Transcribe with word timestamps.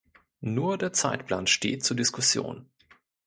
Nur 0.39 0.79
der 0.79 0.93
Zeitplan 0.93 1.45
steht 1.45 1.83
zur 1.83 1.95
Diskussion. 1.95 2.65